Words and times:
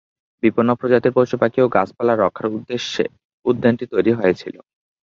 বিপন্ন 0.43 0.69
প্রজাতির 0.79 1.15
পশু-পাখি 1.17 1.59
ও 1.61 1.73
গাছপালা 1.75 2.13
রক্ষার 2.15 2.47
উদ্দেশ্যে 2.51 3.03
উদ্যানটি 3.45 3.85
তৈরি 3.93 4.11
হয়েছিল। 4.13 4.55